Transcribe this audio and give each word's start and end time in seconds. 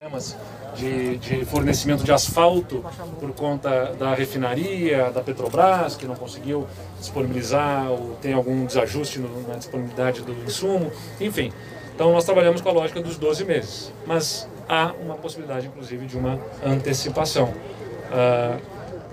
problemas 0.00 0.36
de, 0.76 1.16
de, 1.18 1.44
fornecimento 1.44 2.04
de 2.04 2.12
asfalto 2.12 2.84
por 3.18 3.32
conta 3.32 3.96
da 3.98 4.14
refinaria, 4.14 5.10
da 5.10 5.20
Petrobras, 5.20 5.96
que 5.96 6.06
não 6.06 6.14
conseguiu 6.14 6.68
disponibilizar 7.00 7.90
ou 7.90 8.14
tem 8.22 8.32
algum 8.32 8.64
desajuste 8.64 9.18
no, 9.18 9.48
na 9.48 9.56
disponibilidade 9.56 10.22
do 10.22 10.32
insumo, 10.44 10.92
enfim. 11.20 11.52
Então 11.92 12.12
nós 12.12 12.24
trabalhamos 12.24 12.60
com 12.60 12.68
a 12.68 12.72
lógica 12.72 13.02
dos 13.02 13.16
12 13.18 13.44
meses, 13.44 13.92
mas 14.06 14.48
há 14.68 14.92
uma 15.02 15.16
possibilidade 15.16 15.66
inclusive 15.66 16.06
de 16.06 16.16
uma 16.16 16.38
antecipação. 16.64 17.46
Uh, 17.48 18.62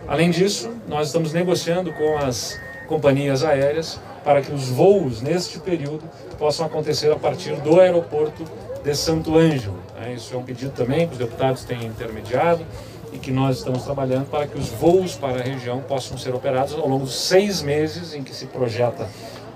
além 0.07 0.29
disso, 0.29 0.71
nós 0.87 1.07
estamos 1.07 1.33
negociando 1.33 1.91
com 1.93 2.15
as 2.19 2.61
companhias 2.87 3.43
aéreas 3.43 3.99
para 4.25 4.41
que 4.41 4.51
os 4.51 4.67
voos 4.67 5.21
neste 5.21 5.59
período 5.59 6.03
possam 6.37 6.65
acontecer 6.65 7.11
a 7.11 7.15
partir 7.15 7.55
do 7.57 7.79
aeroporto 7.79 8.43
de 8.83 8.95
Santo 8.95 9.37
Ângelo. 9.37 9.77
Né? 9.95 10.15
Isso 10.15 10.33
é 10.33 10.37
um 10.37 10.43
pedido 10.43 10.71
também 10.71 11.07
que 11.07 11.13
os 11.13 11.19
deputados 11.19 11.63
têm 11.63 11.85
intermediado 11.85 12.65
e 13.13 13.19
que 13.19 13.31
nós 13.31 13.59
estamos 13.59 13.83
trabalhando 13.83 14.29
para 14.29 14.47
que 14.47 14.57
os 14.57 14.67
voos 14.69 15.15
para 15.15 15.39
a 15.39 15.43
região 15.43 15.79
possam 15.81 16.17
ser 16.17 16.33
operados 16.33 16.73
ao 16.73 16.87
longo 16.89 17.05
dos 17.05 17.15
seis 17.15 17.61
meses 17.61 18.15
em 18.15 18.23
que 18.23 18.35
se 18.35 18.47
projeta 18.47 19.07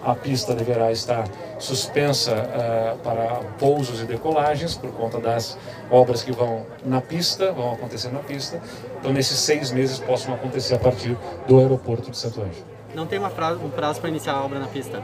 a 0.03 0.15
pista 0.15 0.53
deverá 0.53 0.91
estar 0.91 1.27
suspensa 1.57 2.31
uh, 2.33 2.97
para 2.99 3.41
pousos 3.59 4.01
e 4.01 4.05
decolagens 4.05 4.75
por 4.75 4.91
conta 4.91 5.19
das 5.19 5.57
obras 5.91 6.23
que 6.23 6.31
vão 6.31 6.65
na 6.85 7.01
pista, 7.01 7.51
vão 7.51 7.73
acontecer 7.73 8.09
na 8.09 8.19
pista. 8.19 8.61
Então, 8.97 9.11
nesses 9.11 9.37
seis 9.37 9.71
meses 9.71 9.99
possam 9.99 10.33
acontecer 10.33 10.75
a 10.75 10.79
partir 10.79 11.17
do 11.47 11.59
aeroporto 11.59 12.09
de 12.09 12.17
Santo 12.17 12.41
Ângelo. 12.41 12.78
Não 12.93 13.05
tem 13.05 13.19
uma 13.19 13.29
prazo, 13.29 13.59
um 13.63 13.69
prazo 13.69 13.99
para 13.99 14.09
iniciar 14.09 14.33
a 14.33 14.43
obra 14.43 14.59
na 14.59 14.67
pista? 14.67 15.03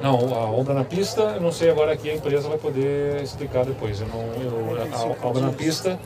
Não, 0.00 0.16
a 0.34 0.50
obra 0.50 0.74
na 0.74 0.84
pista, 0.84 1.20
eu 1.22 1.40
não 1.40 1.52
sei 1.52 1.70
agora 1.70 1.92
aqui 1.92 2.10
a 2.10 2.14
empresa 2.14 2.48
vai 2.48 2.58
poder 2.58 3.22
explicar 3.22 3.64
depois. 3.64 4.00
Eu 4.00 4.08
não, 4.08 4.20
eu, 4.42 4.76
a, 4.92 4.96
a, 4.96 5.26
obra 5.28 5.42
na 5.42 5.52
pista 5.52 5.98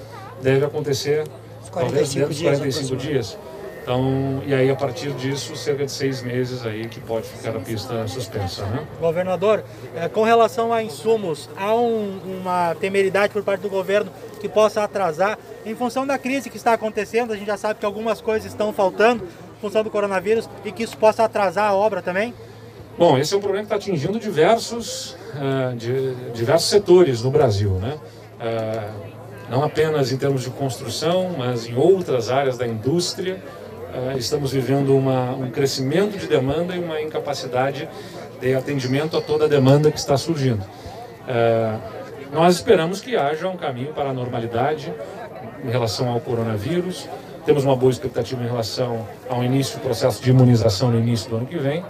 deve 0.43 0.65
acontecer 0.65 1.25
talvez 1.73 2.13
dentro 2.13 2.29
dos 2.29 2.43
45 2.43 2.97
dias. 2.97 3.39
Então, 3.87 4.43
e 4.45 4.53
aí 4.53 4.69
a 4.69 4.75
partir 4.75 5.13
disso, 5.13 5.55
cerca 5.55 5.87
de 5.87 5.93
seis 5.93 6.21
meses 6.21 6.67
aí 6.67 6.89
que 6.89 7.01
pode 7.01 7.25
ficar 7.29 7.57
a 7.57 7.61
pista 7.61 8.07
suspensa. 8.09 8.67
Né? 8.67 8.85
Governador, 9.01 9.63
é, 9.95 10.09
com 10.09 10.25
relação 10.25 10.73
a 10.73 10.83
insumos, 10.83 11.49
há 11.57 11.73
um, 11.73 12.19
uma 12.41 12.75
temeridade 12.81 13.33
por 13.33 13.45
parte 13.45 13.61
do 13.61 13.69
governo 13.69 14.11
que 14.41 14.49
possa 14.49 14.83
atrasar, 14.83 15.39
em 15.65 15.75
função 15.77 16.05
da 16.05 16.19
crise 16.19 16.51
que 16.51 16.57
está 16.57 16.73
acontecendo, 16.73 17.33
a 17.33 17.37
gente 17.37 17.47
já 17.47 17.57
sabe 17.57 17.79
que 17.79 17.87
algumas 17.87 18.21
coisas 18.21 18.51
estão 18.51 18.73
faltando, 18.73 19.25
função 19.61 19.83
do 19.83 19.91
coronavírus, 19.91 20.49
e 20.65 20.73
que 20.73 20.83
isso 20.83 20.97
possa 20.97 21.25
atrasar 21.25 21.71
a 21.71 21.75
obra 21.75 22.03
também? 22.03 22.35
Bom, 22.99 23.19
esse 23.19 23.35
é 23.35 23.37
um 23.37 23.41
problema 23.41 23.67
que 23.67 23.75
está 23.75 23.77
atingindo 23.77 24.19
diversos, 24.19 25.17
uh, 25.35 25.77
de, 25.77 26.15
diversos 26.33 26.71
setores 26.71 27.23
no 27.23 27.31
Brasil, 27.31 27.73
né? 27.73 27.99
Uh, 28.41 29.17
não 29.51 29.63
apenas 29.63 30.11
em 30.11 30.17
termos 30.17 30.43
de 30.43 30.51
construção, 30.51 31.35
mas 31.37 31.67
em 31.67 31.77
outras 31.77 32.31
áreas 32.31 32.57
da 32.57 32.67
indústria. 32.67 33.39
Uh, 33.93 34.17
estamos 34.17 34.51
vivendo 34.51 34.97
uma, 34.97 35.33
um 35.33 35.51
crescimento 35.51 36.17
de 36.17 36.27
demanda 36.27 36.75
e 36.75 36.79
uma 36.79 37.01
incapacidade 37.03 37.87
de 38.41 38.55
atendimento 38.55 39.15
a 39.15 39.21
toda 39.21 39.45
a 39.45 39.49
demanda 39.49 39.91
que 39.91 39.99
está 39.99 40.17
surgindo. 40.17 40.65
nós 42.33 42.57
esperamos 42.57 43.01
que 43.01 43.17
haja 43.17 43.49
um 43.49 43.57
caminho 43.57 43.93
para 43.93 44.11
a 44.11 44.13
normalidade 44.13 44.93
em 45.65 45.71
relação 45.71 46.09
ao 46.09 46.21
coronavírus. 46.21 47.09
Temos 47.47 47.65
uma 47.65 47.77
boa 47.77 47.93
expectativa 47.93 48.43
em 48.43 48.47
relação 48.47 49.07
ao 49.31 49.43
início 49.45 49.79
do 49.79 49.83
processo 49.83 50.21
de 50.21 50.31
imunização 50.31 50.91
no 50.91 50.99
início 50.99 51.31
do 51.31 51.37
ano 51.37 51.47
que 51.47 51.57
vem. 51.57 51.85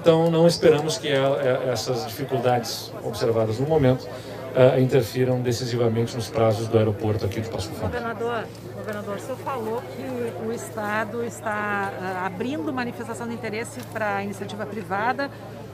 Então, 0.00 0.30
não 0.30 0.46
esperamos 0.46 0.96
que 0.96 1.08
essas 1.08 2.06
dificuldades 2.06 2.92
observadas 3.04 3.58
no 3.58 3.66
momento 3.66 4.04
uh, 4.04 4.80
interfiram 4.80 5.40
decisivamente 5.40 6.14
nos 6.14 6.28
prazos 6.28 6.68
do 6.68 6.78
aeroporto 6.78 7.26
aqui 7.26 7.40
de 7.40 7.48
Passo 7.48 7.68
Fundo. 7.70 7.82
Governador, 7.82 8.44
governador, 8.76 9.16
o 9.16 9.20
senhor 9.20 9.38
falou 9.38 9.82
que 9.96 10.46
o 10.46 10.52
Estado 10.52 11.24
está 11.24 11.92
uh, 11.92 12.26
abrindo 12.26 12.72
manifestação 12.72 13.26
de 13.26 13.34
interesse 13.34 13.80
para 13.92 14.16
a 14.16 14.24
iniciativa 14.24 14.64
privada 14.64 15.28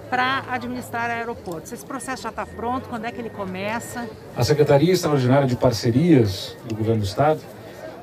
para 0.08 0.44
administrar 0.50 1.10
aeroportos. 1.10 1.72
Esse 1.72 1.84
processo 1.84 2.22
já 2.22 2.30
está 2.30 2.46
pronto? 2.46 2.88
Quando 2.88 3.04
é 3.04 3.12
que 3.12 3.20
ele 3.20 3.30
começa? 3.30 4.08
A 4.36 4.42
Secretaria 4.42 4.92
Extraordinária 4.92 5.46
de 5.46 5.56
Parcerias 5.56 6.56
do 6.64 6.74
Governo 6.74 7.02
do 7.02 7.06
Estado, 7.06 7.40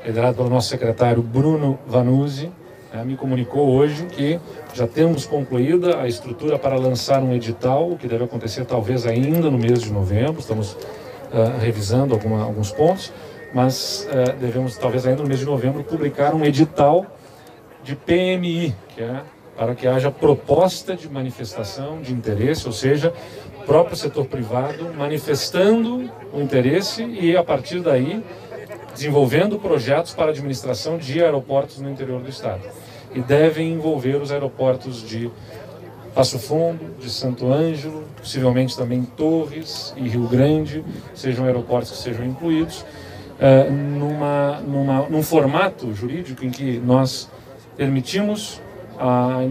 liderada 0.05 0.33
pelo 0.33 0.49
nosso 0.49 0.69
secretário 0.69 1.21
Bruno 1.21 1.79
Vanuzzi, 1.87 2.51
né, 2.93 3.03
me 3.03 3.15
comunicou 3.15 3.69
hoje 3.69 4.05
que 4.05 4.39
já 4.73 4.87
temos 4.87 5.25
concluída 5.25 5.99
a 5.99 6.07
estrutura 6.07 6.59
para 6.59 6.75
lançar 6.75 7.21
um 7.23 7.33
edital, 7.33 7.95
que 7.97 8.07
deve 8.07 8.23
acontecer 8.23 8.65
talvez 8.65 9.05
ainda 9.05 9.49
no 9.49 9.57
mês 9.57 9.81
de 9.81 9.91
novembro, 9.91 10.39
estamos 10.39 10.73
uh, 10.73 11.59
revisando 11.59 12.13
alguma, 12.13 12.43
alguns 12.43 12.71
pontos, 12.71 13.11
mas 13.53 14.07
uh, 14.09 14.33
devemos 14.39 14.77
talvez 14.77 15.05
ainda 15.05 15.21
no 15.21 15.27
mês 15.27 15.39
de 15.39 15.45
novembro 15.45 15.83
publicar 15.83 16.35
um 16.35 16.43
edital 16.43 17.05
de 17.83 17.95
PMI, 17.95 18.75
que 18.89 19.01
é 19.01 19.21
para 19.57 19.75
que 19.75 19.87
haja 19.87 20.09
proposta 20.09 20.95
de 20.95 21.07
manifestação 21.07 22.01
de 22.01 22.11
interesse, 22.11 22.65
ou 22.65 22.73
seja, 22.73 23.13
próprio 23.65 23.95
setor 23.95 24.25
privado 24.25 24.93
manifestando 24.93 26.09
o 26.33 26.41
interesse 26.41 27.03
e 27.03 27.35
a 27.35 27.43
partir 27.43 27.79
daí 27.79 28.23
desenvolvendo 28.93 29.57
projetos 29.59 30.13
para 30.13 30.31
administração 30.31 30.97
de 30.97 31.21
aeroportos 31.23 31.79
no 31.79 31.89
interior 31.89 32.21
do 32.21 32.29
estado. 32.29 32.61
E 33.13 33.19
devem 33.19 33.73
envolver 33.73 34.15
os 34.21 34.31
aeroportos 34.31 35.07
de 35.07 35.29
Passo 36.13 36.37
Fundo, 36.37 36.95
de 36.99 37.09
Santo 37.09 37.51
Ângelo, 37.51 38.03
possivelmente 38.17 38.77
também 38.77 39.03
Torres 39.03 39.93
e 39.97 40.07
Rio 40.07 40.27
Grande, 40.27 40.83
sejam 41.13 41.45
aeroportos 41.45 41.91
que 41.91 41.97
sejam 41.97 42.23
incluídos, 42.23 42.81
uh, 43.39 43.71
numa, 43.71 44.61
numa, 44.61 45.09
num 45.09 45.23
formato 45.23 45.93
jurídico 45.93 46.45
em 46.45 46.51
que 46.51 46.77
nós 46.77 47.29
permitimos, 47.75 48.61
a, 48.99 49.47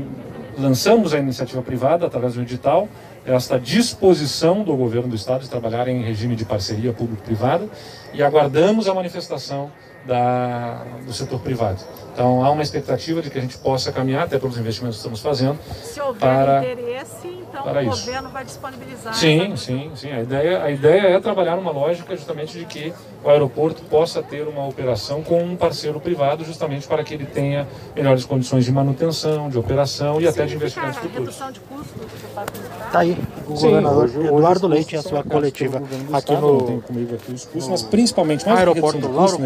lançamos 0.56 1.12
a 1.12 1.18
iniciativa 1.18 1.60
privada 1.62 2.06
através 2.06 2.34
do 2.34 2.42
edital, 2.42 2.88
esta 3.24 3.58
disposição 3.58 4.64
do 4.64 4.76
governo 4.76 5.08
do 5.08 5.16
estado 5.16 5.42
de 5.42 5.50
trabalhar 5.50 5.86
em 5.88 6.02
regime 6.02 6.34
de 6.34 6.44
parceria 6.44 6.92
público-privada 6.92 7.68
e 8.12 8.22
aguardamos 8.22 8.88
a 8.88 8.94
manifestação 8.94 9.70
da, 10.06 10.84
do 11.04 11.12
setor 11.12 11.40
privado. 11.40 11.80
Então 12.12 12.44
há 12.44 12.50
uma 12.50 12.62
expectativa 12.62 13.22
de 13.22 13.30
que 13.30 13.38
a 13.38 13.40
gente 13.40 13.56
possa 13.58 13.90
caminhar, 13.90 14.24
até 14.24 14.38
pelos 14.38 14.58
investimentos 14.58 14.96
que 14.96 15.00
estamos 15.00 15.20
fazendo, 15.20 15.58
Se 15.82 16.00
houver 16.00 16.20
para, 16.20 16.58
interesse, 16.58 17.26
então 17.26 17.62
para 17.62 17.80
o 17.80 17.82
isso. 17.82 18.04
governo 18.04 18.28
vai 18.28 18.44
disponibilizar. 18.44 19.14
Sim, 19.14 19.56
sim, 19.56 19.90
sim. 19.94 20.12
A 20.12 20.20
ideia, 20.20 20.62
a 20.62 20.70
ideia 20.70 21.00
é 21.08 21.20
trabalhar 21.20 21.56
numa 21.56 21.70
lógica 21.70 22.14
justamente 22.14 22.58
de 22.58 22.66
que 22.66 22.92
o 23.24 23.30
aeroporto 23.30 23.82
possa 23.84 24.22
ter 24.22 24.46
uma 24.46 24.66
operação 24.66 25.22
com 25.22 25.42
um 25.42 25.56
parceiro 25.56 25.98
privado, 26.00 26.44
justamente 26.44 26.86
para 26.86 27.02
que 27.02 27.14
ele 27.14 27.24
tenha 27.24 27.66
melhores 27.96 28.24
condições 28.26 28.64
de 28.64 28.72
manutenção, 28.72 29.48
de 29.48 29.58
operação 29.58 30.20
e 30.20 30.28
até 30.28 30.44
de 30.44 30.54
investimentos 30.54 30.98
futuros. 30.98 31.18
redução 31.18 31.50
de 31.50 31.60
custos 31.60 32.02
Está 32.86 32.98
aí 32.98 33.16
o 33.46 33.56
Sim, 33.56 33.68
governador 33.68 34.04
hoje, 34.04 34.18
Eduardo 34.20 34.66
hoje 34.66 34.74
Leite 34.74 34.94
em 34.94 34.98
a 34.98 35.02
sua 35.02 35.22
coletiva 35.22 35.82
aqui 36.12 36.32
no... 36.34 36.52
Não 36.58 36.66
tenho 36.66 36.82
comigo 36.82 37.14
aqui 37.14 37.32
os 37.32 37.44
custos, 37.46 37.68
mas 37.68 37.82
principalmente 37.82 38.46
mais 38.46 38.58
aeroporto 38.58 39.08
Lauro 39.08 39.38